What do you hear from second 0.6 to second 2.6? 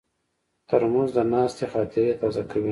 ترموز د ناستې خاطرې تازه